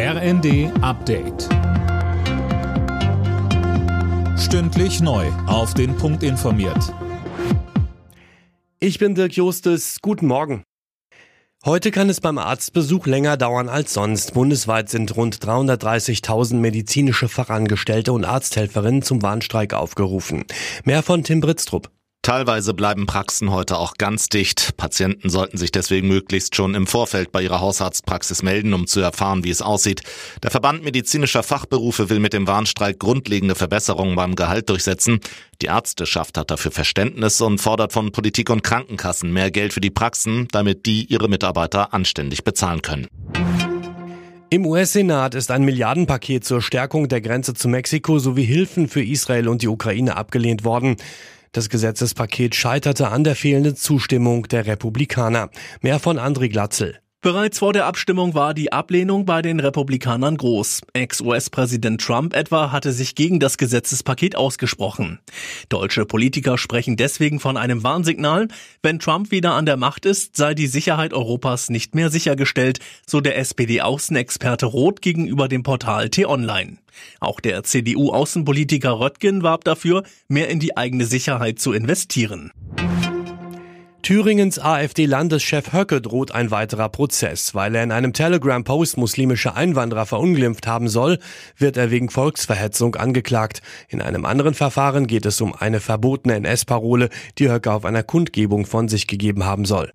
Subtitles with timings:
[0.00, 1.48] RND Update.
[4.38, 5.26] Stündlich neu.
[5.48, 6.94] Auf den Punkt informiert.
[8.78, 9.98] Ich bin Dirk Justes.
[10.00, 10.62] Guten Morgen.
[11.64, 14.34] Heute kann es beim Arztbesuch länger dauern als sonst.
[14.34, 20.44] Bundesweit sind rund 330.000 medizinische Fachangestellte und Arzthelferinnen zum Warnstreik aufgerufen.
[20.84, 21.90] Mehr von Tim Britztrup.
[22.28, 24.76] Teilweise bleiben Praxen heute auch ganz dicht.
[24.76, 29.44] Patienten sollten sich deswegen möglichst schon im Vorfeld bei ihrer Hausarztpraxis melden, um zu erfahren,
[29.44, 30.02] wie es aussieht.
[30.42, 35.20] Der Verband medizinischer Fachberufe will mit dem Warnstreik grundlegende Verbesserungen beim Gehalt durchsetzen.
[35.62, 39.88] Die Ärzteschaft hat dafür Verständnis und fordert von Politik und Krankenkassen mehr Geld für die
[39.88, 43.06] Praxen, damit die ihre Mitarbeiter anständig bezahlen können.
[44.50, 49.48] Im US-Senat ist ein Milliardenpaket zur Stärkung der Grenze zu Mexiko sowie Hilfen für Israel
[49.48, 50.96] und die Ukraine abgelehnt worden.
[51.52, 55.50] Das Gesetzespaket scheiterte an der fehlenden Zustimmung der Republikaner.
[55.80, 57.00] Mehr von André Glatzel.
[57.20, 60.82] Bereits vor der Abstimmung war die Ablehnung bei den Republikanern groß.
[60.92, 65.18] Ex-US-Präsident Trump etwa hatte sich gegen das Gesetzespaket ausgesprochen.
[65.68, 68.46] Deutsche Politiker sprechen deswegen von einem Warnsignal.
[68.84, 73.20] Wenn Trump wieder an der Macht ist, sei die Sicherheit Europas nicht mehr sichergestellt, so
[73.20, 76.78] der SPD-Außenexperte Roth gegenüber dem Portal T-Online.
[77.18, 82.52] Auch der CDU-Außenpolitiker Röttgen warb dafür, mehr in die eigene Sicherheit zu investieren.
[84.08, 87.54] Thüringens AfD-Landeschef Höcke droht ein weiterer Prozess.
[87.54, 91.18] Weil er in einem Telegram-Post muslimische Einwanderer verunglimpft haben soll,
[91.58, 93.60] wird er wegen Volksverhetzung angeklagt.
[93.86, 98.64] In einem anderen Verfahren geht es um eine verbotene NS-Parole, die Höcke auf einer Kundgebung
[98.64, 99.92] von sich gegeben haben soll.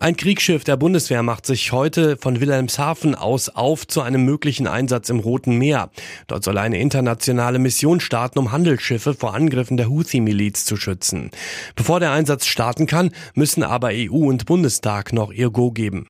[0.00, 5.08] Ein Kriegsschiff der Bundeswehr macht sich heute von Wilhelmshaven aus auf zu einem möglichen Einsatz
[5.08, 5.90] im Roten Meer.
[6.28, 11.32] Dort soll eine internationale Mission starten, um Handelsschiffe vor Angriffen der Houthi-Miliz zu schützen.
[11.74, 16.06] Bevor der Einsatz starten kann, müssen aber EU und Bundestag noch ihr Go geben.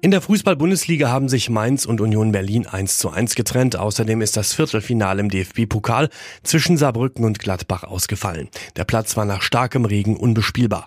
[0.00, 3.74] In der Fußball-Bundesliga haben sich Mainz und Union Berlin 1 zu 1 getrennt.
[3.74, 6.08] Außerdem ist das Viertelfinale im DFB-Pokal
[6.44, 8.48] zwischen Saarbrücken und Gladbach ausgefallen.
[8.76, 10.86] Der Platz war nach starkem Regen unbespielbar.